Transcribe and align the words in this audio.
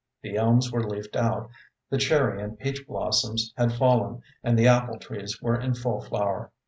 The 0.23 0.35
elms 0.35 0.71
were 0.71 0.81
leafed 0.83 1.15
out, 1.15 1.51
the 1.91 1.99
cherry 1.99 2.41
and 2.41 2.57
peach 2.57 2.87
blossoms 2.87 3.53
had 3.55 3.71
fallen, 3.73 4.23
and 4.43 4.57
the 4.57 4.67
apple 4.67 4.97
trees 4.97 5.39
were 5.43 5.59
in 5.59 5.75
full 5.75 6.01
flower. 6.01 6.49